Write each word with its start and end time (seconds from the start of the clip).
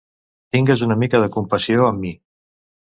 Tingues 0.55 0.83
una 0.87 0.97
mica 1.03 1.21
de 1.25 1.29
compassió 1.37 1.87
amb 1.93 2.05
mi! 2.09 2.19